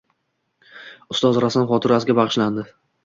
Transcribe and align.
Ustoz 1.15 1.37
rassom 1.45 1.67
xotirasiga 1.73 2.17
bag‘ishlanding 2.21 2.73